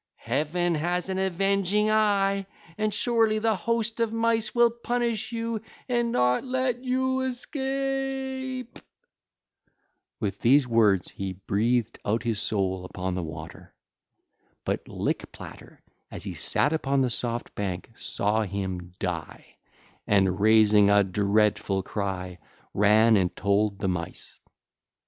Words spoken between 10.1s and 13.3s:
99 109) With these words he breathed out his soul upon the